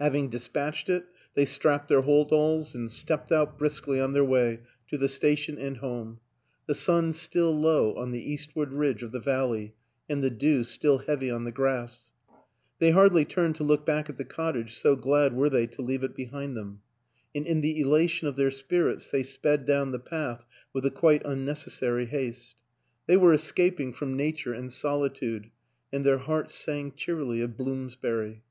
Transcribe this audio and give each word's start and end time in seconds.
Having 0.00 0.30
dispatched 0.30 0.88
it, 0.88 1.04
they 1.34 1.44
strapped 1.44 1.86
their 1.86 2.00
hold 2.00 2.32
alls 2.32 2.74
and 2.74 2.90
stepped 2.90 3.30
out 3.30 3.56
briskly 3.56 4.00
on 4.00 4.14
their 4.14 4.24
way 4.24 4.58
to 4.88 4.98
the 4.98 5.08
station 5.08 5.58
and 5.58 5.76
home 5.76 6.18
the 6.66 6.74
sun 6.74 7.12
still 7.12 7.54
low 7.56 7.94
on 7.94 8.10
the 8.10 8.18
eastward 8.32 8.72
ridge 8.72 9.04
of 9.04 9.12
the 9.12 9.20
valley 9.20 9.76
and 10.08 10.24
the 10.24 10.28
dew 10.30 10.64
still 10.64 10.98
heavy 10.98 11.30
on 11.30 11.44
the 11.44 11.52
grass. 11.52 12.10
They 12.80 12.90
hardly 12.90 13.24
turned 13.24 13.54
to 13.56 13.62
look 13.62 13.86
back 13.86 14.10
at 14.10 14.16
the 14.16 14.24
cottage, 14.24 14.74
so 14.74 14.96
glad 14.96 15.34
were 15.34 15.48
they 15.48 15.68
to 15.68 15.82
leave 15.82 16.02
it 16.02 16.16
behind 16.16 16.56
them; 16.56 16.82
and 17.32 17.46
in 17.46 17.60
the 17.60 17.80
elation 17.80 18.26
of 18.26 18.34
their 18.34 18.50
spirits 18.50 19.06
they 19.06 19.22
sped 19.22 19.66
down 19.66 19.92
the 19.92 20.00
path 20.00 20.44
with 20.72 20.84
a 20.84 20.90
quite 20.90 21.24
unnecessary 21.24 22.06
haste. 22.06 22.56
They 23.06 23.16
were 23.16 23.32
escaping 23.32 23.92
from 23.92 24.16
nature 24.16 24.52
and 24.52 24.72
solitude, 24.72 25.48
and 25.92 26.04
their 26.04 26.18
hearts 26.18 26.56
sang 26.56 26.90
cheerily 26.96 27.40
of 27.40 27.56
Bloomsbury. 27.56 28.42